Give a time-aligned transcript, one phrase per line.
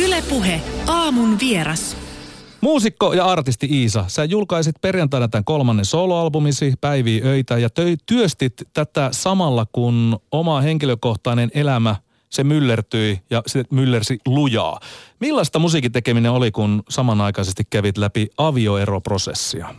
[0.00, 1.96] Ylepuhe aamun vieras.
[2.60, 8.52] Muusikko ja artisti Iisa, sä julkaisit perjantaina tämän kolmannen soloalbumisi Päiviä öitä ja töi, työstit
[8.72, 11.96] tätä samalla kun oma henkilökohtainen elämä
[12.30, 14.80] se myllertyi ja se myllersi lujaa.
[15.20, 19.74] Millaista musiikin tekeminen oli, kun samanaikaisesti kävit läpi avioeroprosessia?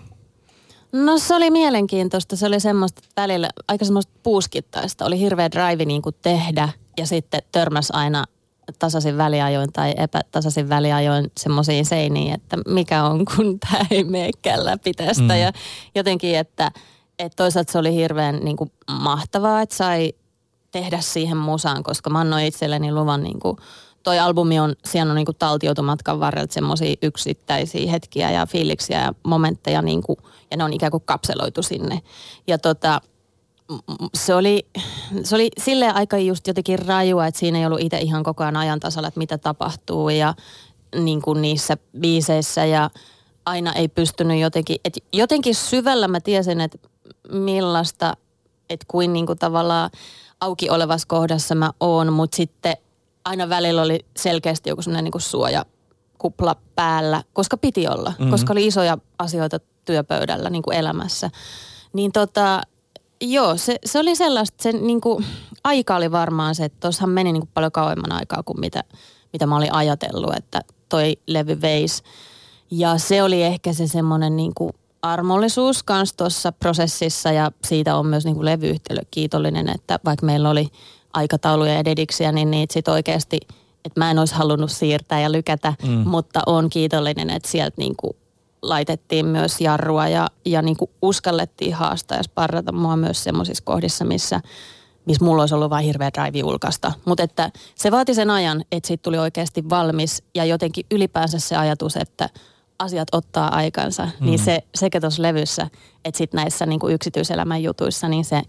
[0.91, 2.35] No se oli mielenkiintoista.
[2.35, 5.05] Se oli semmoista välillä aika semmoista puuskittaista.
[5.05, 8.25] Oli hirveä drive niin kuin tehdä ja sitten törmäs aina
[8.79, 14.93] tasaisin väliajoin tai epätasaisin väliajoin semmoisiin seiniin, että mikä on, kun tämä ei meekään läpi
[14.93, 15.33] tästä.
[15.33, 15.39] Mm.
[15.39, 15.51] Ja
[15.95, 16.71] jotenkin, että,
[17.19, 20.13] että toisaalta se oli hirveän niin kuin mahtavaa, että sai
[20.71, 23.57] tehdä siihen musaan, koska mä annoin itselleni luvan niin kuin,
[24.03, 29.01] toi albumi on, siellä on niin kuin taltioitu matkan varrelta semmoisia yksittäisiä hetkiä ja fiiliksiä
[29.01, 30.17] ja momentteja niin kuin,
[30.51, 32.01] ja ne on ikään kuin kapseloitu sinne.
[32.47, 33.01] Ja tota,
[34.13, 34.67] se oli,
[35.23, 38.57] se oli silleen aika just jotenkin rajua, että siinä ei ollut itse ihan koko ajan
[38.57, 40.33] ajan tasalla, että mitä tapahtuu ja
[40.95, 42.89] niin kuin niissä biiseissä ja
[43.45, 46.77] aina ei pystynyt jotenkin, että jotenkin syvällä mä tiesin, että
[47.31, 48.17] millaista,
[48.69, 49.89] että kuin, niin kuin tavallaan
[50.41, 52.77] auki olevassa kohdassa mä oon, mutta sitten
[53.25, 55.65] aina välillä oli selkeästi joku sellainen niin suoja
[56.17, 58.31] kupla päällä, koska piti olla, mm-hmm.
[58.31, 61.29] koska oli isoja asioita työpöydällä niin kuin elämässä.
[61.93, 62.61] Niin tota,
[63.25, 65.25] Joo, se, se oli sellaista, se niin kuin,
[65.63, 68.83] aika oli varmaan se, että tuossahan meni niin kuin paljon kauemman aikaa kuin mitä,
[69.33, 72.03] mitä mä olin ajatellut, että toi levy veisi.
[72.71, 78.05] Ja se oli ehkä se semmoinen niin kuin armollisuus kans tuossa prosessissa ja siitä on
[78.05, 80.67] myös niin kuin levyyhtiölle kiitollinen, että vaikka meillä oli
[81.13, 83.39] aikatauluja ja dediksiä, niin niitä sitten oikeasti,
[83.85, 85.89] että mä en olisi halunnut siirtää ja lykätä, mm.
[85.89, 88.17] mutta on kiitollinen, että sieltä niin kuin
[88.63, 94.05] laitettiin myös jarrua ja, ja niin kuin uskallettiin haastaa ja sparrata mua myös semmoisissa kohdissa,
[94.05, 94.41] missä,
[95.05, 96.91] missä mulla olisi ollut vain hirveä drive julkaista.
[97.05, 101.55] Mutta että se vaati sen ajan, että siitä tuli oikeasti valmis ja jotenkin ylipäänsä se
[101.55, 102.29] ajatus, että
[102.79, 104.25] asiat ottaa aikansa, mm.
[104.25, 105.67] niin se sekä tuossa levyssä
[106.05, 108.41] että sitten näissä niin kuin yksityiselämän jutuissa, niin se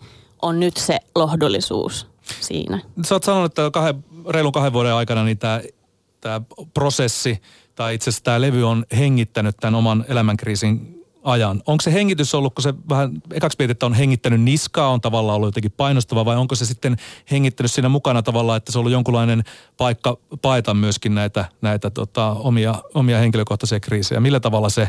[0.42, 2.06] on nyt se lohdullisuus
[2.40, 2.78] siinä.
[3.06, 6.40] Sä oot sanonut, että kahden, reilun kahden vuoden aikana niin tämä
[6.74, 7.40] prosessi–
[7.74, 11.62] tai itse asiassa tämä levy on hengittänyt tämän oman elämänkriisin ajan.
[11.66, 15.36] Onko se hengitys ollut, kun se vähän ekaksi mietit, että on hengittänyt niskaa, on tavallaan
[15.36, 16.96] ollut jotenkin painostava, vai onko se sitten
[17.30, 19.44] hengittänyt siinä mukana tavallaan, että se on ollut jonkunlainen
[19.76, 24.20] paikka paeta myöskin näitä, näitä tota, omia, omia henkilökohtaisia kriisejä?
[24.20, 24.88] Millä tavalla se,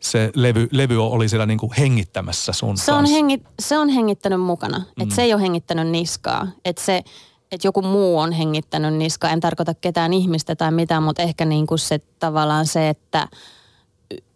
[0.00, 4.40] se levy, levy oli siellä niin kuin hengittämässä sun se on, hengi, se on hengittänyt
[4.40, 5.10] mukana, että mm.
[5.10, 6.46] se ei ole hengittänyt niskaa.
[6.64, 7.04] Että se,
[7.52, 9.30] että joku muu on hengittänyt niska.
[9.30, 13.28] En tarkoita ketään ihmistä tai mitään, mutta ehkä niin kuin se tavallaan se, että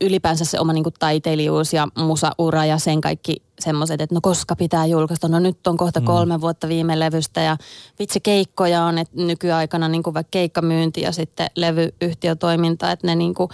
[0.00, 4.56] ylipäänsä se oma niin kuin taiteilijuus ja musaura ja sen kaikki semmoiset, että no koska
[4.56, 5.28] pitää julkaista.
[5.28, 6.06] No nyt on kohta mm.
[6.06, 6.40] kolme mm.
[6.40, 7.56] vuotta viime levystä ja
[7.98, 13.34] vitsi keikkoja on, että nykyaikana niin kuin vaikka keikkamyynti ja sitten levyyhtiötoiminta, että ne niin
[13.34, 13.48] kuin,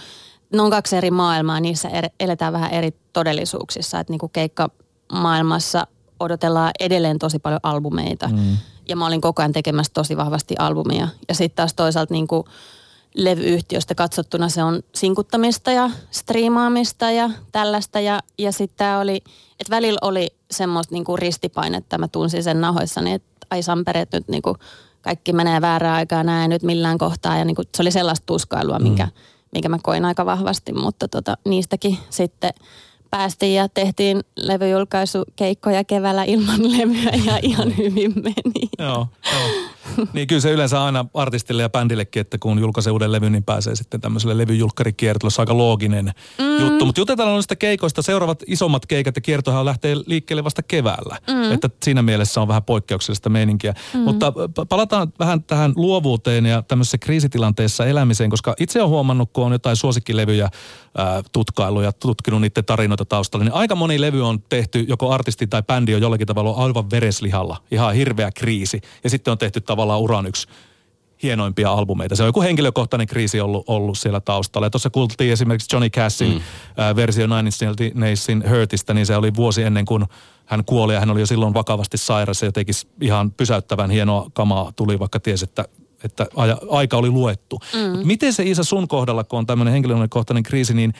[0.53, 1.89] ne on kaksi eri maailmaa, niissä
[2.19, 5.87] eletään vähän eri todellisuuksissa, että niin kuin keikkamaailmassa
[6.19, 8.27] odotellaan edelleen tosi paljon albumeita.
[8.27, 8.57] Mm
[8.87, 11.07] ja mä olin koko ajan tekemässä tosi vahvasti albumia.
[11.27, 12.43] Ja sitten taas toisaalta niin kuin
[13.15, 17.99] levyyhtiöstä katsottuna se on sinkuttamista ja striimaamista ja tällaista.
[17.99, 19.15] Ja, ja sitten tämä oli,
[19.59, 24.27] että välillä oli semmoista niin kuin ristipainetta, mä tunsin sen nahoissani, että ai Sampere, nyt
[24.27, 24.55] niin kuin
[25.01, 27.37] kaikki menee väärään aikaan näin nyt millään kohtaa.
[27.37, 28.83] Ja niin kuin, se oli sellaista tuskailua, mm.
[28.83, 29.07] minkä,
[29.51, 32.53] minkä mä koin aika vahvasti, mutta tota, niistäkin sitten–
[33.11, 38.69] päästiin ja tehtiin levyjulkaisukeikkoja keväällä ilman levyä ja ihan hyvin meni.
[38.79, 39.70] Joo, joo.
[40.13, 43.75] Niin kyllä se yleensä aina artistille ja bändillekin, että kun julkaisee uuden levyn, niin pääsee
[43.75, 45.31] sitten tämmöiselle levyjulkkarikiertolle.
[45.31, 46.59] Se on aika looginen mm.
[46.59, 46.85] juttu.
[46.85, 48.01] Mutta jutetaan noista keikoista.
[48.01, 51.17] Seuraavat isommat keikat ja kiertohan lähtee liikkeelle vasta keväällä.
[51.27, 51.51] Mm.
[51.51, 53.73] Että siinä mielessä on vähän poikkeuksellista meininkiä.
[53.93, 53.99] Mm.
[53.99, 54.33] Mutta
[54.69, 59.75] palataan vähän tähän luovuuteen ja tämmöisessä kriisitilanteessa elämiseen, koska itse olen huomannut, kun on jotain
[59.75, 60.49] suosikkilevyjä
[60.97, 65.47] ää, tutkailu ja tutkinut niiden tarinoita taustalla, niin aika moni levy on tehty, joko artisti
[65.47, 67.57] tai bändi on jollakin tavalla aivan vereslihalla.
[67.71, 68.81] Ihan hirveä kriisi.
[69.03, 70.47] Ja sitten on tehty tavallaan uran yksi
[71.23, 72.15] hienoimpia albumeita.
[72.15, 74.65] Se on joku henkilökohtainen kriisi ollut, ollut siellä taustalla.
[74.65, 76.37] Ja tuossa kuultiin esimerkiksi Johnny Cashin mm.
[76.83, 80.05] äh, versio Nine Inch Nailsin Hurtista, niin se oli vuosi ennen kuin
[80.45, 84.71] hän kuoli ja hän oli jo silloin vakavasti sairas ja jotenkin ihan pysäyttävän hienoa kamaa
[84.75, 85.65] tuli, vaikka tiesi, että
[86.03, 87.59] että aja, aika oli luettu.
[87.73, 88.07] Mm.
[88.07, 90.93] Miten se Isa sun kohdalla, kun on tämmöinen henkilökohtainen kriisi, niin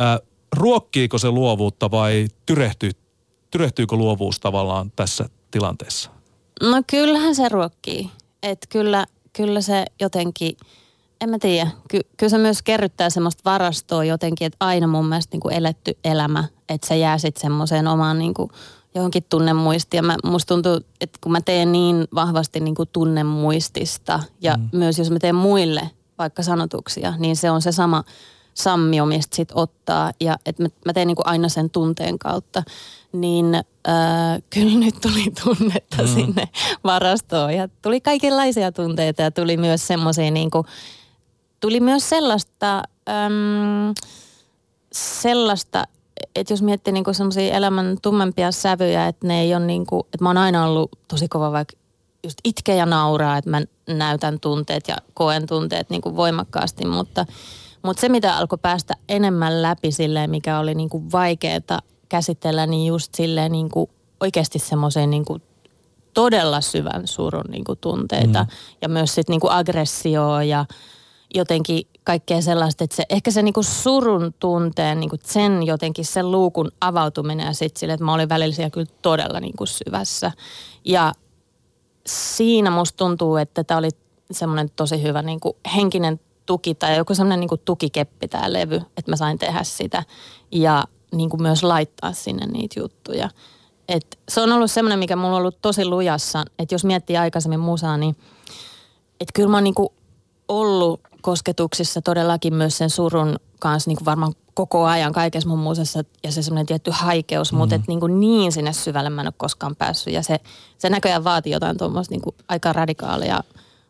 [0.00, 2.90] äh, ruokkiiko se luovuutta vai tyrehtyy,
[3.50, 6.17] tyrehtyykö luovuus tavallaan tässä tilanteessa?
[6.62, 8.10] No kyllähän se ruokkii.
[8.42, 10.56] Että kyllä, kyllä se jotenkin,
[11.20, 15.34] en mä tiedä, ky, kyllä se myös kerryttää semmoista varastoa jotenkin, että aina mun mielestä
[15.34, 18.50] niin kuin eletty elämä, että se jää sitten semmoiseen omaan niin kuin
[18.94, 19.98] johonkin tunnemuistiin.
[19.98, 24.68] Ja mä, musta tuntuu, että kun mä teen niin vahvasti niin kuin tunnemuistista ja mm.
[24.72, 28.04] myös jos mä teen muille vaikka sanotuksia, niin se on se sama
[28.58, 30.12] sammio, mistä sit ottaa.
[30.20, 32.62] Ja että mä, mä teen niinku aina sen tunteen kautta.
[33.12, 33.62] Niin äh,
[34.50, 36.08] kyllä nyt tuli tunnetta mm.
[36.08, 36.48] sinne
[36.84, 37.54] varastoon.
[37.54, 40.66] Ja tuli kaikenlaisia tunteita ja tuli myös semmoisia niinku,
[41.60, 43.94] tuli myös sellaista, äm,
[44.92, 45.84] sellaista,
[46.34, 50.28] että jos miettii niinku semmoisia elämän tummempia sävyjä, että ne ei ole niinku, että mä
[50.28, 51.76] oon aina ollut tosi kova vaikka
[52.24, 57.26] just itkeä ja nauraa, että mä näytän tunteet ja koen tunteet niin kuin voimakkaasti, mutta,
[57.82, 62.86] mutta se mitä alkoi päästä enemmän läpi silleen, mikä oli niin kuin vaikeaa käsitellä, niin
[62.86, 63.90] just silleen niin kuin
[64.20, 65.42] oikeasti semmoiseen niin kuin
[66.14, 68.48] todella syvän surun niin kuin tunteita mm.
[68.82, 70.64] ja myös sitten niin kuin aggressioa ja
[71.34, 76.70] jotenkin kaikkea sellaista, että se, ehkä se niinku surun tunteen, niinku sen jotenkin sen luukun
[76.80, 80.32] avautuminen ja sitten sille, että mä olin välillä siellä kyllä todella niinku syvässä.
[80.84, 81.12] Ja
[82.06, 83.88] siinä musta tuntuu, että tämä oli
[84.30, 89.12] semmoinen tosi hyvä niin kuin henkinen tuki tai joku semmoinen niin tukikeppi tämä levy, että
[89.12, 90.02] mä sain tehdä sitä
[90.52, 93.30] ja niin kuin myös laittaa sinne niitä juttuja.
[93.88, 97.60] Et se on ollut semmoinen, mikä mulla on ollut tosi lujassa, että jos miettii aikaisemmin
[97.60, 98.16] musaa, niin
[99.20, 99.88] että kyllä mä oon niin kuin
[100.48, 106.02] ollut kosketuksissa todellakin myös sen surun kanssa niin kuin varmaan koko ajan kaikessa mun muusessa
[106.24, 107.58] ja se semmoinen tietty haikeus, mm.
[107.58, 110.12] mutta et niin, kuin niin sinne syvälle mä en ole koskaan päässyt.
[110.12, 110.40] Ja se,
[110.78, 113.40] se näköjään vaatii jotain tuommoista niin aika radikaalia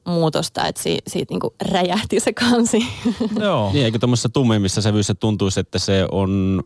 [0.09, 2.87] muutosta, että si, siitä niin kuin räjähti se kansi.
[3.41, 3.73] Joo.
[3.73, 6.63] niin, eikö tuommoisessa tummeimmissa sävyissä tuntuisi, että se on,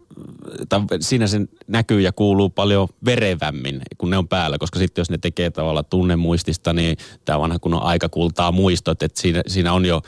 [0.69, 5.11] tai siinä se näkyy ja kuuluu paljon verevämmin, kun ne on päällä, koska sitten jos
[5.11, 9.73] ne tekee tavallaan tunnemuistista, niin tämä vanha kun on aika kultaa muistot, että siinä, siinä
[9.73, 10.03] on jo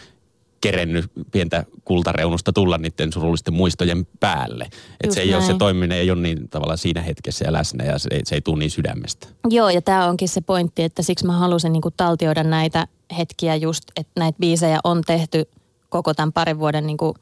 [0.64, 4.64] kerennyt pientä kultareunusta tulla niiden surullisten muistojen päälle.
[5.00, 5.37] Että se ei näin.
[5.37, 8.34] ole se toiminen, ei ole niin tavallaan siinä hetkessä ja läsnä ja se ei, se
[8.34, 9.26] ei tule niin sydämestä.
[9.50, 12.87] Joo ja tämä onkin se pointti, että siksi mä halusin niinku taltioida näitä
[13.19, 15.49] hetkiä just, että näitä biisejä on tehty
[15.88, 17.14] koko tämän parin vuoden niinku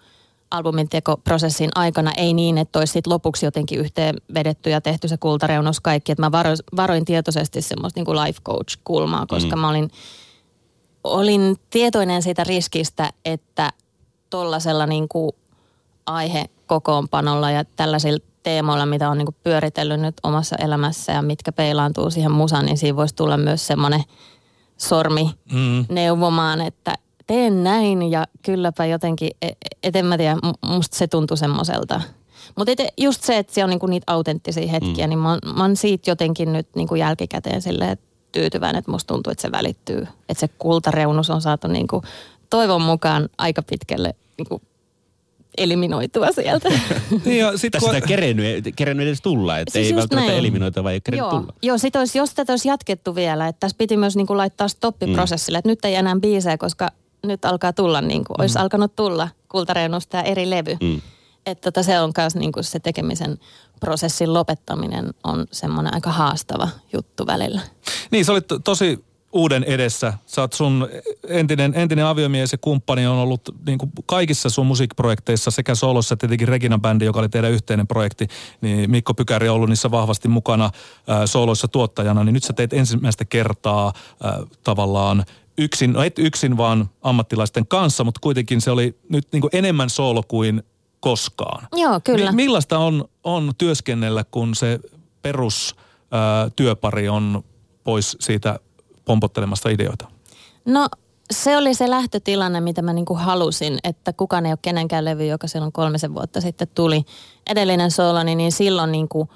[0.51, 2.13] albumin tekoprosessin aikana.
[2.17, 6.13] Ei niin, että olisi sit lopuksi jotenkin yhteen vedetty ja tehty se kultareunus kaikki.
[6.13, 9.61] Että mä varoin, varoin tietoisesti semmoista niinku life coach-kulmaa, koska mm.
[9.61, 9.91] mä olin–
[11.05, 13.71] olin tietoinen siitä riskistä, että
[14.31, 15.33] tuollaisella niin kuin
[16.07, 22.11] aihekokoonpanolla ja tällaisilla teemoilla, mitä on niin kuin pyöritellyt nyt omassa elämässä ja mitkä peilaantuu
[22.11, 24.03] siihen musaan, niin siinä voisi tulla myös semmoinen
[24.77, 25.85] sormi mm.
[25.89, 26.95] neuvomaan, että
[27.27, 32.01] teen näin ja kylläpä jotenkin, e, e, et en mä tiedä, musta se tuntui semmoiselta.
[32.57, 35.11] Mutta just se, että se on niinku niitä autenttisia hetkiä, mm.
[35.11, 39.15] niin mä oon, mä oon siitä jotenkin nyt niinku jälkikäteen silleen, että tyytyväinen, että musta
[39.15, 40.07] tuntuu, että se välittyy.
[40.29, 42.03] Että se kultareunus on saatu niin kuin
[42.51, 44.63] toivon mukaan aika pitkälle niin kuin
[45.59, 46.69] eliminoitua sieltä.
[47.25, 47.95] niin jo, sit kun...
[47.95, 50.39] sitä kerennyt, kerennyt edes tulla, että siis ei välttämättä näin.
[50.39, 51.41] eliminoitua, vai ei kerennyt Joo.
[51.41, 51.53] tulla.
[51.63, 54.69] Joo, sit olisi, jos tätä olisi jatkettu vielä, että tässä piti myös niin kuin laittaa
[54.69, 55.59] stoppiprosessille, mm.
[55.59, 56.91] että nyt ei enää biisejä, koska
[57.27, 58.63] nyt alkaa tulla, niin kuin, olisi mm.
[58.63, 60.77] alkanut tulla kultareunusta ja eri levy.
[60.81, 61.01] Mm.
[61.47, 63.39] Että tota, se on myös niin kuin se tekemisen
[63.81, 67.61] prosessin lopettaminen on semmoinen aika haastava juttu välillä.
[68.11, 70.13] Niin, se oli to- tosi uuden edessä.
[70.27, 70.89] Sä oot sun
[71.29, 76.27] entinen, entinen aviomies ja kumppani on ollut niin kuin kaikissa sun musiikkiprojekteissa sekä solossa että
[76.27, 78.27] tietenkin Regina Bändi, joka oli teidän yhteinen projekti,
[78.61, 80.71] niin Mikko Pykäri on ollut niissä vahvasti mukana äh,
[81.25, 83.87] soloissa tuottajana, niin nyt sä teet ensimmäistä kertaa
[84.25, 84.33] äh,
[84.65, 85.25] tavallaan
[85.59, 89.91] yksin, no et yksin vaan ammattilaisten kanssa, mutta kuitenkin se oli nyt niin kuin enemmän
[89.91, 90.63] solo kuin
[91.03, 91.69] koskaan.
[91.73, 92.33] Joo, kyllä.
[92.33, 94.81] Mi- millaista on, on työskennellä, kun se
[95.23, 97.45] perustyöpari on
[97.85, 98.59] pois siitä
[99.05, 100.09] pompottelemasta ideoita?
[100.65, 100.89] No
[101.31, 105.47] se oli se lähtötilanne, mitä mä niinku halusin, että kukaan ei ole kenenkään levy, joka
[105.47, 107.03] silloin kolmisen vuotta sitten tuli.
[107.51, 109.29] Edellinen soloni, niin silloin niinku,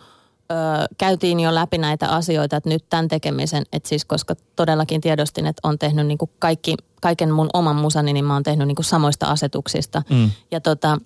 [0.50, 0.54] ö,
[0.99, 5.68] käytiin jo läpi näitä asioita, että nyt tämän tekemisen, että siis koska todellakin tiedostin, että
[5.68, 10.02] on tehnyt niinku kaikki, kaiken mun oman musani, niin mä oon tehnyt niinku samoista asetuksista.
[10.11, 10.30] Mm.
[10.50, 10.99] Ja tota,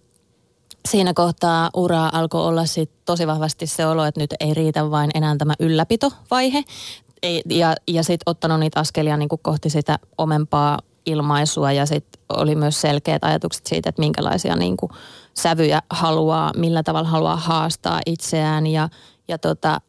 [0.89, 5.11] siinä kohtaa uraa alkoi olla sit tosi vahvasti se olo, että nyt ei riitä vain
[5.15, 6.63] enää tämä ylläpitovaihe.
[7.23, 12.23] Ei, ja ja sitten ottanut niitä askelia niin kuin kohti sitä omempaa ilmaisua ja sitten
[12.29, 14.93] oli myös selkeät ajatukset siitä, että minkälaisia niin kuin
[15.35, 18.89] sävyjä haluaa, millä tavalla haluaa haastaa itseään ja,
[19.29, 19.81] ja tota,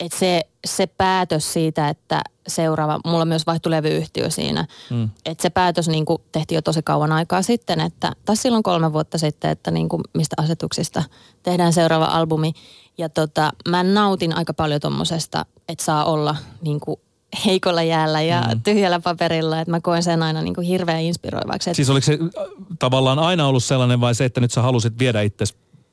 [0.00, 5.10] et se, se päätös siitä, että seuraava, mulla myös vaihtui levyyhtiö siinä, mm.
[5.24, 8.92] että se päätös niin kuin tehtiin jo tosi kauan aikaa sitten, että, tai silloin kolme
[8.92, 11.02] vuotta sitten, että niin kuin mistä asetuksista
[11.42, 12.52] tehdään seuraava albumi.
[12.98, 17.00] Ja tota, mä nautin aika paljon tuommoisesta, että saa olla niin kuin
[17.46, 18.62] heikolla jäällä ja mm.
[18.62, 21.74] tyhjällä paperilla, että mä koen sen aina niin kuin hirveän inspiroivaksi.
[21.74, 22.44] Siis oliko se äh,
[22.78, 25.44] tavallaan aina ollut sellainen vai se, että nyt sä halusit viedä itse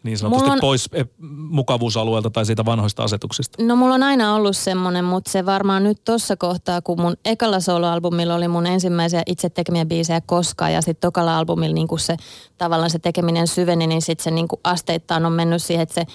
[0.03, 1.05] niin sanotusti on- pois eh,
[1.49, 3.63] mukavuusalueelta tai siitä vanhoista asetuksista?
[3.63, 7.59] No mulla on aina ollut semmoinen, mutta se varmaan nyt tuossa kohtaa, kun mun ekalla
[7.59, 12.15] soloalbumilla oli mun ensimmäisiä itse tekemiä biisejä koskaan ja sitten tokalla albumilla niin se
[12.57, 16.05] tavallaan se tekeminen syveni, niin sitten se niin asteittain on mennyt siihen, että se,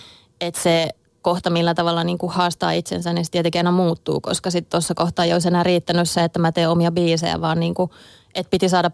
[0.40, 0.88] että se
[1.22, 4.94] kohta millä tavalla niin kuin haastaa itsensä, niin se tietenkin aina muuttuu, koska sitten tuossa
[4.94, 7.90] kohtaa ei olisi enää riittänyt se, että mä teen omia biisejä, vaan niin kuin,
[8.34, 8.90] että piti saada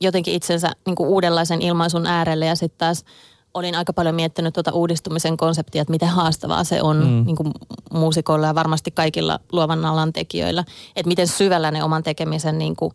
[0.00, 3.04] jotenkin itsensä niin kuin uudenlaisen ilmaisun äärelle ja sitten taas
[3.54, 7.24] olin aika paljon miettinyt tuota uudistumisen konseptia, että miten haastavaa se on mm.
[7.26, 7.52] niin kuin
[7.92, 10.64] muusikoilla ja varmasti kaikilla luovan alan tekijöillä.
[10.96, 12.92] Että miten syvällä ne oman tekemisen niin kuin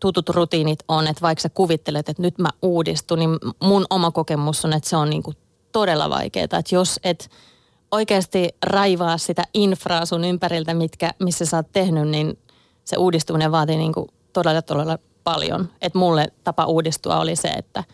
[0.00, 3.30] tutut rutiinit on, että vaikka sä kuvittelet, että nyt mä uudistun, niin
[3.62, 5.36] mun oma kokemus on, että se on niin kuin
[5.72, 6.44] todella vaikeaa.
[6.44, 7.30] Että jos et
[7.90, 12.38] oikeasti raivaa sitä infraa sun ympäriltä, mitkä, missä sä oot tehnyt, niin
[12.84, 15.68] se uudistuminen vaatii niin kuin todella, todella paljon.
[15.82, 17.84] Että mulle tapa uudistua oli se, että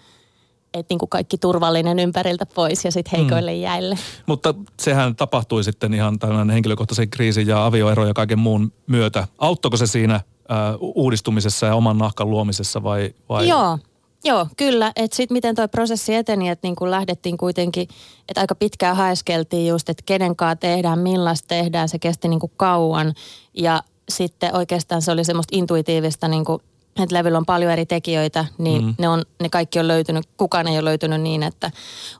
[0.75, 3.61] et niin kuin kaikki turvallinen ympäriltä pois ja sitten heikoille mm.
[3.61, 3.99] jäille.
[4.27, 9.29] Mutta sehän tapahtui sitten ihan tämän henkilökohtaisen kriisin ja avioeron ja kaiken muun myötä.
[9.39, 13.15] Auttoiko se siinä ää, uudistumisessa ja oman nahkan luomisessa vai?
[13.29, 13.49] vai?
[13.49, 13.79] Joo,
[14.27, 14.93] Joo, kyllä.
[14.97, 17.89] Että sitten miten tuo prosessi eteni, että niin lähdettiin kuitenkin,
[18.29, 21.89] että aika pitkään haeskeltiin just, että kenen kanssa tehdään, millaista tehdään.
[21.89, 23.15] Se kesti niin kuin kauan
[23.55, 26.63] ja sitten oikeastaan se oli semmoista intuitiivista, niin kuin,
[27.03, 28.95] että levyllä on paljon eri tekijöitä, niin mm.
[28.99, 31.71] ne, on, ne kaikki on löytynyt, kukaan ei ole löytynyt niin, että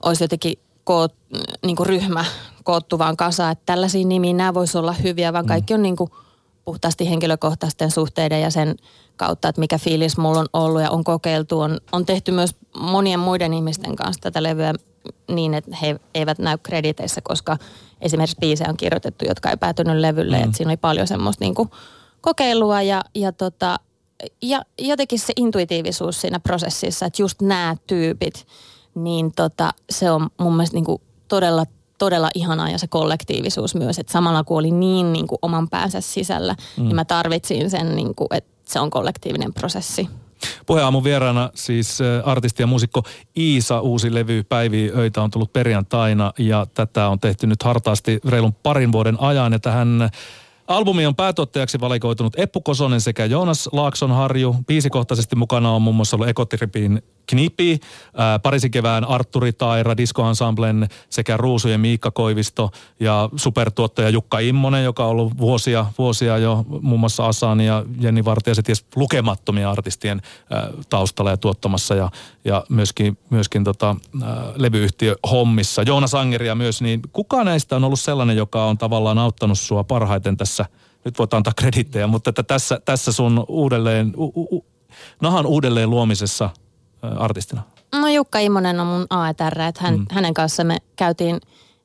[0.03, 1.15] olisi jotenkin koot,
[1.67, 2.25] niin kuin ryhmä
[2.65, 6.11] koottu vaan kasaan, että tällaisia nimiä nämä voisi olla hyviä, vaan kaikki on niin kuin
[6.65, 8.77] puhtaasti henkilökohtaisten suhteiden ja sen
[9.17, 11.61] kautta, että mikä fiilis mulla on ollut ja on kokeiltu.
[11.61, 14.75] On, on tehty myös monien muiden ihmisten kanssa tätä levyä
[15.29, 17.57] niin, että he eivät näy krediteissä, koska
[18.01, 20.39] esimerkiksi biisejä on kirjoitettu, jotka ei päätynyt levylle.
[20.39, 20.45] Mm.
[20.45, 21.71] Että siinä oli paljon semmoista niin kuin
[22.21, 23.79] kokeilua ja, ja, tota,
[24.43, 28.47] ja jotenkin se intuitiivisuus siinä prosessissa, että just nämä tyypit,
[28.95, 31.65] niin tota, se on mun mielestä niin kuin todella
[31.99, 36.01] todella ihanaa ja se kollektiivisuus myös, että samalla kun oli niin, niin kuin oman päänsä
[36.01, 36.85] sisällä, mm.
[36.85, 40.09] niin mä tarvitsin sen, niin kuin, että se on kollektiivinen prosessi.
[40.67, 43.03] Puheaamun vieraana siis artisti ja muusikko
[43.37, 48.55] Iisa, uusi levy Päivi Öitä on tullut perjantaina ja tätä on tehty nyt hartaasti reilun
[48.55, 50.11] parin vuoden ajan ja tähän
[50.69, 54.57] Albumi on päätuottajaksi valikoitunut Eppu Kosonen sekä Joonas Laaksonharju.
[54.67, 57.81] Biisikohtaisesti mukana on muun muassa ollut Ekotripin Knipi,
[58.17, 64.85] ää, Pariisin kevään Arturi Taira, Disco Ensemblen sekä Ruusujen Miikka Koivisto ja supertuottaja Jukka Immonen,
[64.85, 69.71] joka on ollut vuosia, vuosia jo muun muassa Asan ja Jenni Vartija, se ties lukemattomia
[69.71, 70.23] artistien
[70.89, 72.11] taustalla ja tuottamassa ja,
[72.45, 73.97] ja myöskin, myöskin tota,
[74.57, 75.83] levyyhtiö hommissa.
[75.83, 80.37] Joonas Angeria myös, niin kuka näistä on ollut sellainen, joka on tavallaan auttanut sua parhaiten
[80.37, 80.54] tässä,
[81.05, 84.25] nyt voit antaa kredittejä, mutta että tässä, tässä sun uudelleen, u,
[84.57, 84.67] u,
[85.21, 86.51] nahan uudelleen luomisessa–
[87.19, 87.63] artistina?
[87.93, 90.07] No Jukka Immonen on mun AETR, että hän, mm.
[90.11, 91.41] hänen kanssa me käytiin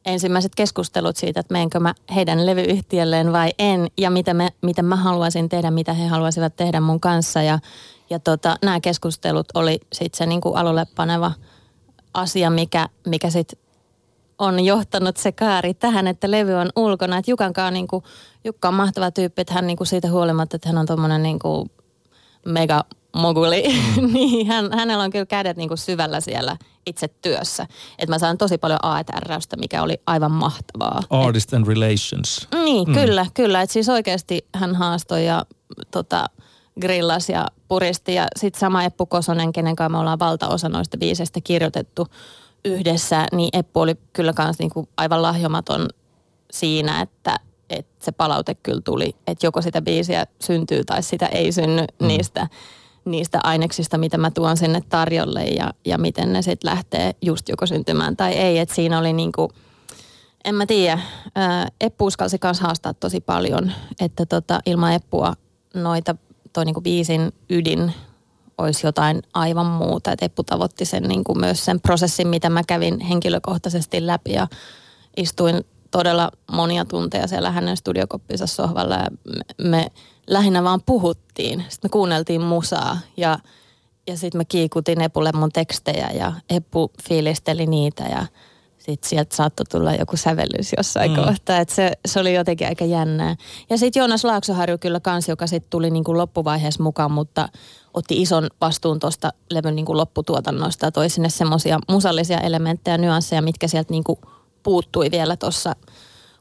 [0.05, 4.95] ensimmäiset keskustelut siitä, että meenkö mä heidän levyyhtiölleen vai en ja mitä, me, mitä mä
[4.95, 7.41] haluaisin tehdä, mitä he haluaisivat tehdä mun kanssa.
[7.41, 7.59] Ja,
[8.09, 11.31] ja tota, nämä keskustelut oli sitten se niin kuin alulle paneva
[12.13, 13.59] asia, mikä, mikä sitten
[14.39, 17.17] on johtanut se kaari tähän, että levy on ulkona.
[17.17, 18.03] Että Jukankaan niin kuin,
[18.43, 21.39] Jukka on mahtava tyyppi, että hän niin kuin siitä huolimatta, että hän on tuommoinen niin
[21.39, 21.71] kuin
[22.45, 24.07] mega moguli, mm.
[24.13, 27.67] niin hän, hänellä on kyllä kädet niin kuin syvällä siellä itse työssä.
[27.97, 31.03] Että mä saan tosi paljon AETRstä, mikä oli aivan mahtavaa.
[31.09, 32.47] Artist and Relations.
[32.63, 32.93] Niin, mm.
[32.93, 33.61] kyllä, kyllä.
[33.61, 35.45] Että siis oikeasti hän haastoi ja
[35.91, 36.25] tota,
[36.81, 38.13] grillas ja puristi.
[38.13, 42.07] Ja sitten sama Eppu Kosonen, kenen kanssa me ollaan valtaosa noista biiseistä kirjoitettu
[42.65, 45.87] yhdessä, niin Eppu oli kyllä kans niinku aivan lahjomaton
[46.51, 47.35] siinä, että
[47.69, 52.07] että se palaute kyllä tuli, että joko sitä biisiä syntyy tai sitä ei synny mm.
[52.07, 52.47] niistä
[53.05, 57.65] niistä aineksista, mitä mä tuon sinne tarjolle ja, ja miten ne sitten lähtee just joko
[57.65, 58.59] syntymään tai ei.
[58.59, 59.51] Et siinä oli niinku,
[60.45, 60.99] en mä tiedä,
[61.81, 65.33] Eppu uskalsi kanssa haastaa tosi paljon, että tota, ilman Eppua
[65.73, 66.15] noita,
[66.53, 67.93] toi niinku biisin ydin
[68.59, 70.11] olisi jotain aivan muuta.
[70.11, 74.47] Et Eppu tavoitti sen niinku myös sen prosessin, mitä mä kävin henkilökohtaisesti läpi ja
[75.17, 79.87] istuin todella monia tunteja siellä hänen studiokoppinsa sohvalla ja me, me
[80.27, 81.65] lähinnä vaan puhuttiin.
[81.69, 83.39] Sitten me kuunneltiin musaa ja,
[84.07, 88.25] ja sitten mä kiikutin Epulle mun tekstejä ja Epu fiilisteli niitä ja
[88.77, 91.15] sitten sieltä saattoi tulla joku sävellys jossain mm.
[91.15, 91.59] kohtaa.
[91.59, 93.35] Että se, se oli jotenkin aika jännää.
[93.69, 97.49] Ja sitten Joonas Laaksoharju kyllä kans, joka sitten tuli niinku loppuvaiheessa mukaan, mutta
[97.93, 103.41] otti ison vastuun tuosta levyn niinku lopputuotannosta ja toi sinne semmoisia musallisia elementtejä ja nyansseja,
[103.41, 104.19] mitkä sieltä niinku
[104.63, 105.75] puuttui vielä tuossa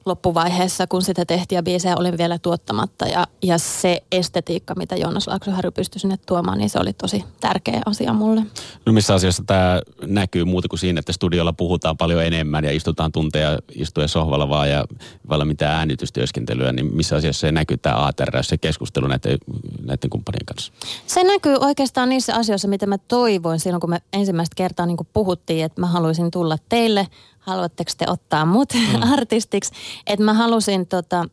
[0.08, 3.06] loppuvaiheessa, kun sitä tehtiin ja biisejä olin vielä tuottamatta.
[3.06, 7.82] Ja, ja se estetiikka, mitä Joonas Laaksoharju pystyi sinne tuomaan, niin se oli tosi tärkeä
[7.86, 8.42] asia mulle.
[8.86, 13.12] No missä asioissa tämä näkyy muuta kuin siinä, että studiolla puhutaan paljon enemmän ja istutaan
[13.12, 14.84] tunteja istuja sohvalla vaan ja
[15.28, 19.38] vailla mitään äänitystyöskentelyä, niin missä asiassa se näkyy tämä ATR, se keskustelu näiden,
[19.82, 20.72] näiden kumppanien kanssa?
[21.06, 25.64] Se näkyy oikeastaan niissä asioissa, mitä mä toivoin silloin, kun me ensimmäistä kertaa niin puhuttiin,
[25.64, 27.06] että mä haluaisin tulla teille,
[27.48, 29.02] haluatteko te ottaa mut mm.
[29.12, 29.72] artistiksi,
[30.06, 31.24] että mä halusin tota,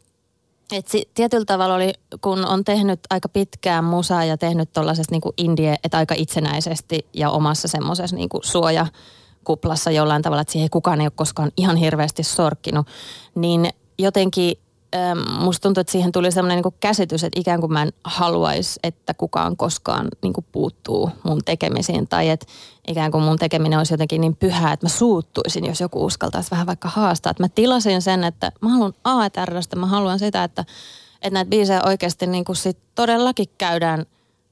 [0.72, 5.34] et si, tietyllä tavalla oli, kun on tehnyt aika pitkään musaa ja tehnyt tuollaisesta niinku
[5.38, 11.06] indie, että aika itsenäisesti ja omassa semmoisessa niinku suojakuplassa jollain tavalla, että siihen kukaan ei
[11.08, 12.88] ole koskaan ihan hirveästi sorkkinut,
[13.36, 13.70] niin
[14.00, 14.58] jotenkin
[15.40, 19.14] musta tuntuu, että siihen tuli sellainen niin käsitys, että ikään kuin mä en haluaisi, että
[19.14, 22.08] kukaan koskaan niin kuin puuttuu mun tekemisiin.
[22.08, 22.46] Tai että
[22.88, 26.68] ikään kuin mun tekeminen olisi jotenkin niin pyhää, että mä suuttuisin, jos joku uskaltaisi vähän
[26.68, 27.32] vaikka haastaa.
[27.32, 30.66] Että mä tilasin sen, että mä haluan AETRstä, mä haluan sitä, että,
[31.22, 34.06] että näitä biisejä oikeasti niin kuin sit todellakin käydään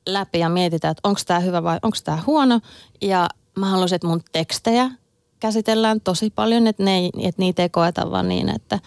[0.05, 2.59] läpi ja mietitään, että onko tämä hyvä vai onko tämä huono.
[3.01, 4.91] Ja mä haluaisin, että mun tekstejä
[5.39, 8.79] käsitellään tosi paljon, että, ne ei, että niitä ei koeta vaan niin, että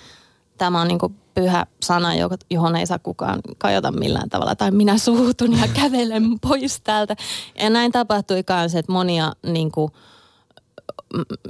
[0.59, 2.09] tämä on niin kuin pyhä sana,
[2.51, 4.55] johon ei saa kukaan kajota millään tavalla.
[4.55, 7.17] Tai minä suutun ja kävelen pois täältä.
[7.61, 9.93] Ja näin tapahtui myös, että monia niin kuin,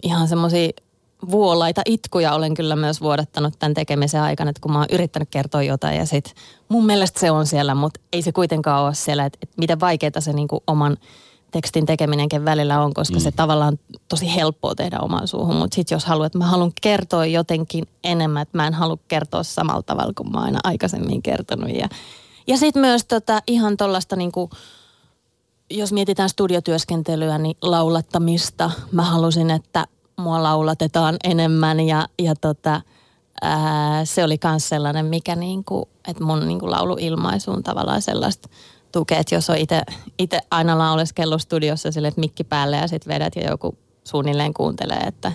[0.02, 0.68] ihan semmoisia
[1.30, 5.62] vuolaita itkuja olen kyllä myös vuodattanut tämän tekemisen aikana, että kun mä oon yrittänyt kertoa
[5.62, 6.34] jotain ja sit
[6.68, 10.20] mun mielestä se on siellä, mutta ei se kuitenkaan ole siellä, että, että miten vaikeaa
[10.20, 10.96] se niin kuin oman
[11.56, 13.20] tekstin tekeminenkin välillä on, koska mm.
[13.20, 15.56] se tavallaan on tosi helppoa tehdä omaan suuhun.
[15.56, 19.42] Mutta sitten jos haluat, että mä haluan kertoa jotenkin enemmän, että mä en halua kertoa
[19.42, 21.70] samalla tavalla kuin mä aina aikaisemmin kertonut.
[21.70, 21.88] Ja,
[22.46, 24.50] ja sitten myös tota, ihan tuollaista niinku,
[25.70, 28.70] jos mietitään studiotyöskentelyä, niin laulattamista.
[28.92, 29.86] Mä halusin, että
[30.16, 32.80] mua laulatetaan enemmän ja, ja tota,
[33.42, 38.48] ää, se oli myös sellainen, mikä niinku, että mun niinku lauluilmaisu on tavallaan sellaista–
[38.92, 39.56] tukea, että jos on
[40.18, 44.98] itse aina lauleskellut studiossa sille, että mikki päälle ja sitten vedät ja joku suunnilleen kuuntelee,
[44.98, 45.32] että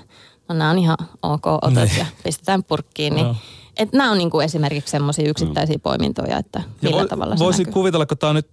[0.50, 1.98] no nämä on ihan ok otot niin.
[1.98, 3.36] ja pistetään purkkiin, niin no.
[3.82, 5.82] Et nämä on niinku esimerkiksi semmoisia yksittäisiä mm.
[5.82, 7.74] poimintoja, että millä voi, tavalla se Voisin näkyy.
[7.74, 8.50] kuvitella, kun tämä on nyt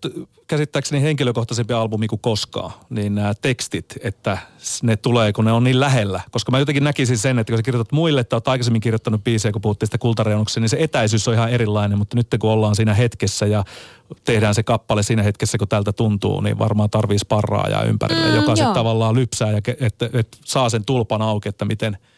[0.47, 4.39] käsittääkseni henkilökohtaisempi albumi kuin koskaan, niin nämä tekstit, että
[4.83, 6.21] ne tulee, kun ne on niin lähellä.
[6.31, 9.53] Koska mä jotenkin näkisin sen, että kun sä kirjoitat muille, että olet aikaisemmin kirjoittanut biisejä,
[9.53, 11.99] kun puhuttiin sitä kultareunuksesta, niin se etäisyys on ihan erilainen.
[11.99, 13.65] Mutta nyt kun ollaan siinä hetkessä ja
[14.25, 17.19] tehdään se kappale siinä hetkessä, kun tältä tuntuu, niin varmaan tarvii
[17.71, 21.65] ja ympärille, mm, joka sitten tavallaan lypsää ja että, että saa sen tulpan auki, että
[21.65, 21.99] miten–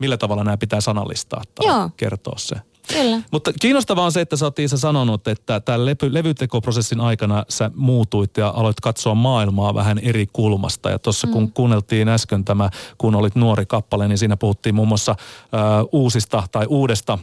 [0.00, 1.90] millä tavalla nämä pitää sanallistaa tai Joo.
[1.96, 2.56] kertoa se.
[2.92, 3.22] Kyllä.
[3.30, 7.70] Mutta kiinnostavaa on se, että sä oot Iisa sanonut, että tämän levy, levytekoprosessin aikana sä
[7.74, 10.90] muutuit ja aloit katsoa maailmaa vähän eri kulmasta.
[10.90, 11.32] Ja tuossa mm.
[11.32, 15.58] kun kuunneltiin äsken tämä, kun olit nuori kappale, niin siinä puhuttiin muun muassa äh,
[15.92, 17.18] uusista tai uudesta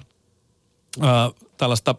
[1.04, 1.10] äh,
[1.58, 1.96] tällaista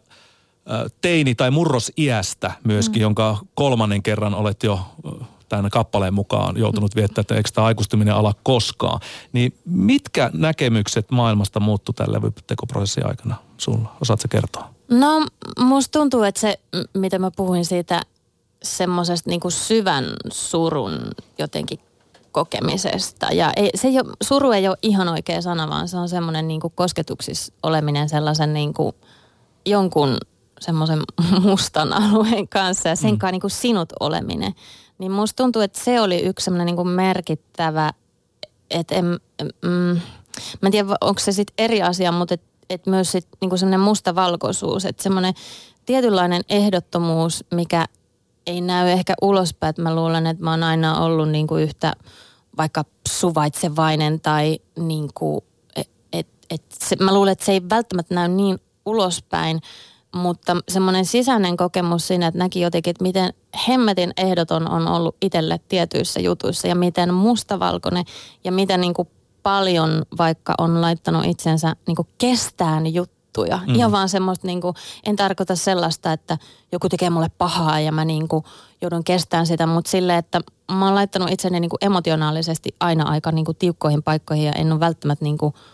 [0.71, 3.03] äh, teini- tai murrosiästä myöskin, mm.
[3.03, 4.81] jonka kolmannen kerran olet jo
[5.49, 9.01] tämän kappaleen mukaan joutunut viettää, että eikö tämä aikuistuminen ala koskaan.
[9.33, 13.97] Niin mitkä näkemykset maailmasta muuttu tämän levytekoprosessin aikana sulla?
[14.03, 14.69] Osaatko kertoa?
[14.91, 15.27] No
[15.59, 16.61] musta tuntuu, että se,
[16.95, 18.03] mitä mä puhuin siitä
[18.63, 20.99] semmoisesta niin syvän surun
[21.39, 21.79] jotenkin
[22.33, 23.27] kokemisesta.
[23.33, 26.49] Ja ei, se ei ole, suru ei ole ihan oikea sana, vaan se on semmoinen
[26.49, 28.95] niin kosketuksissa oleminen sellaisen niin kuin
[29.67, 30.17] jonkun
[30.61, 30.99] semmoisen
[31.43, 33.19] mustan alueen kanssa ja sen mm.
[33.19, 34.55] kanssa niin kuin sinut oleminen.
[34.99, 37.93] Niin musta tuntuu, että se oli yksi semmoinen niin kuin merkittävä,
[38.71, 39.05] että en,
[39.63, 40.01] mm,
[40.61, 43.59] mä en tiedä onko se sitten eri asia, mutta et, et myös sit niin kuin
[43.59, 45.35] semmoinen mustavalkoisuus, että semmoinen
[45.87, 47.87] tietynlainen ehdottomuus, mikä
[48.47, 51.93] ei näy ehkä ulospäin, että mä luulen, että mä oon aina ollut niin kuin yhtä
[52.57, 55.41] vaikka suvaitsevainen tai niin kuin,
[55.77, 59.61] et, et, et se, mä luulen, että se ei välttämättä näy niin ulospäin,
[60.15, 63.33] mutta semmoinen sisäinen kokemus siinä, että näki jotenkin, että miten
[63.69, 68.05] hemmetin ehdoton on ollut itselle tietyissä jutuissa ja miten mustavalkoinen
[68.45, 69.09] ja miten niin kuin
[69.43, 73.61] paljon vaikka on laittanut itsensä niin kuin kestään juttuja.
[73.67, 73.75] Mm.
[73.75, 74.75] Ihan vaan semmoista, niin kuin,
[75.07, 76.39] en tarkoita sellaista, että
[76.73, 78.45] joku tekee mulle pahaa ja mä niin kuin
[78.81, 80.41] joudun kestään sitä, mutta sille, että
[80.73, 84.73] mä oon laittanut itseni niin kuin emotionaalisesti aina aika niin kuin tiukkoihin paikkoihin ja en
[84.73, 85.55] ole välttämättä niin kuin–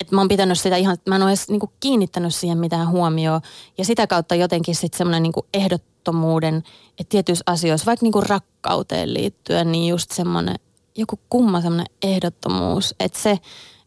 [0.00, 3.40] että mä oon pitänyt sitä ihan, mä en ole edes niinku kiinnittänyt siihen mitään huomioon.
[3.78, 6.56] Ja sitä kautta jotenkin sitten semmoinen niinku ehdottomuuden,
[6.98, 10.56] että tietyissä asioissa, vaikka niinku rakkauteen liittyen, niin just semmoinen
[10.96, 12.94] joku kumma semmoinen ehdottomuus.
[13.00, 13.30] Että se,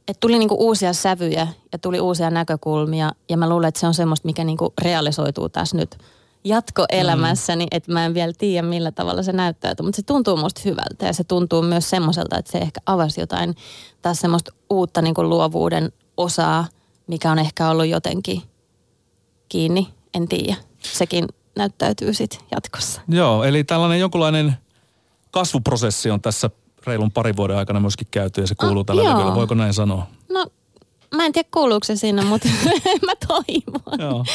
[0.07, 3.11] että tuli niinku uusia sävyjä ja tuli uusia näkökulmia.
[3.29, 5.97] Ja mä luulen, että se on semmoista, mikä niinku realisoituu tässä nyt
[6.43, 7.67] jatkoelämässäni, mm.
[7.71, 11.13] että mä en vielä tiedä millä tavalla se näyttäytyy, mutta se tuntuu musta hyvältä ja
[11.13, 13.55] se tuntuu myös semmoiselta, että se ehkä avasi jotain
[14.01, 15.91] taas semmoista uutta niin kuin luovuuden
[16.23, 16.67] osaa,
[17.07, 18.41] mikä on ehkä ollut jotenkin
[19.49, 20.55] kiinni, en tiedä.
[20.79, 21.25] Sekin
[21.57, 23.01] näyttäytyy sitten jatkossa.
[23.07, 24.53] Joo, eli tällainen jonkunlainen
[25.31, 26.49] kasvuprosessi on tässä
[26.87, 29.13] reilun parin vuoden aikana myöskin käyty ja se kuuluu Ah, tällä joo.
[29.17, 29.35] levyllä.
[29.35, 30.07] Voiko näin sanoa?
[30.29, 30.45] No,
[31.15, 32.49] mä en tiedä kuuluuko se sinne, mutta
[33.05, 33.99] mä toivon.
[33.99, 34.25] Joo.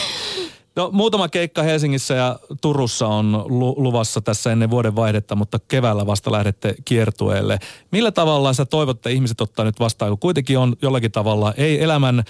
[0.77, 6.07] No, muutama keikka Helsingissä ja Turussa on lu- luvassa tässä ennen vuoden vaihdetta, mutta keväällä
[6.07, 7.59] vasta lähdette kiertueelle.
[7.93, 11.83] Millä tavalla sä toivot, että ihmiset ottaa nyt vastaan, kun kuitenkin on jollakin tavalla, ei
[11.83, 12.25] elämän, äh,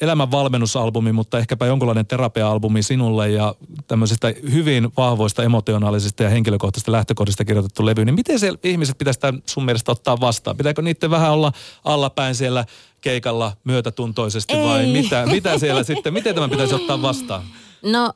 [0.00, 3.54] elämän valmennusalbumi, mutta ehkäpä jonkunlainen terapia-albumi sinulle ja
[3.86, 9.42] tämmöisistä hyvin vahvoista emotionaalisista ja henkilökohtaisista lähtökohdista kirjoitettu levy, niin miten se ihmiset pitäisi tämän
[9.46, 10.56] sun mielestä ottaa vastaan?
[10.56, 11.52] Pitääkö niiden vähän olla
[11.84, 12.64] allapäin siellä
[13.04, 14.92] keikalla myötätuntoisesti vai Ei.
[14.92, 17.42] mitä, mitä siellä sitten, miten tämä pitäisi ottaa vastaan?
[17.82, 18.12] No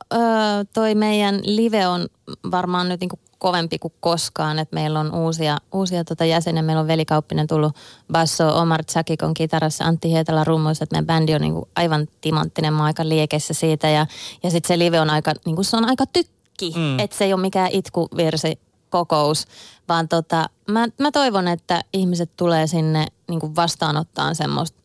[0.73, 2.07] toi meidän live on
[2.51, 6.61] varmaan nyt niinku kovempi kuin koskaan, että meillä on uusia, uusia tota jäseniä.
[6.61, 7.75] Meillä on Veli Kauppinen tullut
[8.11, 12.79] basso, Omar Tsakikon kitarassa, Antti Hietala rummuissa, että meidän bändi on niinku aivan timanttinen, mä
[12.79, 14.05] oon aika liekessä siitä ja,
[14.43, 16.99] ja sitten se live on aika, niinku se on aika tykki, mm.
[16.99, 19.47] että se ei ole mikään itkuvirsi kokous,
[19.89, 24.78] vaan tota, mä, mä toivon, että ihmiset tulee sinne niinku vastaanottaan semmoista,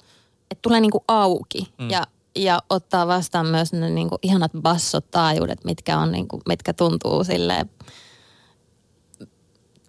[0.55, 1.91] että tulee niinku auki mm.
[1.91, 7.67] ja ja ottaa vastaan myös ne niinku ihanat bassotaajuudet, mitkä, on niinku, mitkä tuntuu sille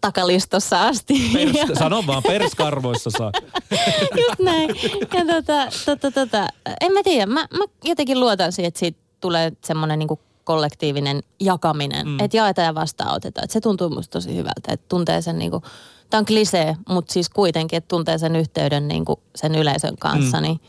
[0.01, 1.13] takalistossa asti.
[1.34, 3.32] Pers, sano vaan, perskarvoissa saa.
[4.28, 4.69] Just näin.
[5.13, 6.47] Ja tota, tota, tota,
[6.82, 12.08] en mä tiedä, mä, mä jotenkin luotan siihen, että siitä tulee semmoinen niinku kollektiivinen jakaminen.
[12.08, 12.19] Mm.
[12.19, 13.43] Että jaetaan ja vastaanotetaan.
[13.43, 14.73] Että se tuntuu musta tosi hyvältä.
[14.73, 15.62] Että tuntee sen niinku,
[16.10, 20.38] tämä on klisee, mutta siis kuitenkin, että tuntee sen yhteyden niinku sen yleisön kanssa.
[20.38, 20.43] Mm.
[20.43, 20.60] Niin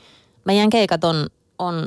[0.45, 1.27] meidän keikat on,
[1.59, 1.87] on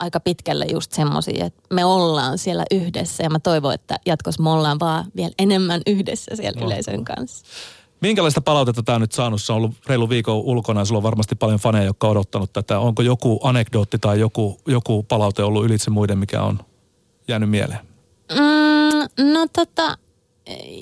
[0.00, 3.22] aika pitkälle just semmoisia, että me ollaan siellä yhdessä.
[3.22, 7.46] Ja mä toivon, että jatkossa me ollaan vaan vielä enemmän yhdessä siellä yleisön kanssa.
[8.00, 9.42] Minkälaista palautetta tämä nyt saanut?
[9.42, 12.52] Se on ollut reilu viikon ulkona ja sulla on varmasti paljon faneja, jotka on odottanut
[12.52, 12.78] tätä.
[12.78, 16.60] Onko joku anekdootti tai joku, joku palaute ollut ylitse muiden, mikä on
[17.28, 17.80] jäänyt mieleen?
[18.32, 19.98] Mm, no tota,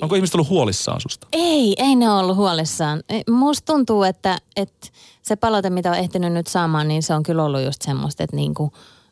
[0.01, 1.27] Onko ihmiset ollut huolissaan susta?
[1.31, 3.03] ei, ei ne ole ollut huolissaan.
[3.09, 4.87] E, Musta tuntuu, että, että
[5.21, 8.35] se palaute, mitä on ehtinyt nyt saamaan, niin se on kyllä ollut just semmoista, että
[8.35, 8.71] niinku,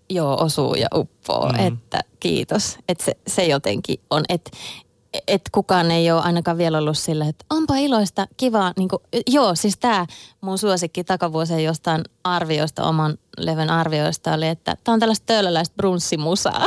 [0.10, 1.68] joo, osuu ja uppoo, mm.
[1.68, 2.78] että kiitos.
[2.90, 4.52] Että se, se jotenkin on, että
[5.28, 8.74] et kukaan ei ole ainakaan vielä ollut silleen, että onpa iloista, kivaa.
[8.78, 10.06] Niin kuin, joo, siis tämä
[10.42, 16.66] mun suosikki takavuosien jostain arvioista, oman levyn arvioista oli, että tämä on tällaista töölöläistä brunssimusaa.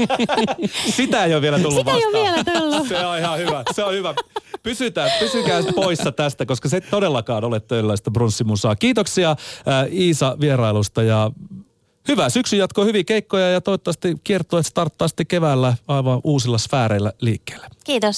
[0.96, 2.14] Sitä ei ole vielä tullut Sitä ei vastaan.
[2.14, 2.88] ole vielä tullut.
[2.88, 4.14] Se on ihan hyvä, se on hyvä.
[4.62, 8.76] Pysytään, pysykää poissa tästä, koska se ei todellakaan ole töölläistä brunssimusaa.
[8.76, 11.30] Kiitoksia ää, Iisa vierailusta ja
[12.08, 17.66] hyvää syksyn jatkoa, hyviä keikkoja ja toivottavasti kiertoet starttaa sitten keväällä aivan uusilla sfääreillä liikkeelle.
[17.84, 18.14] Kiitos.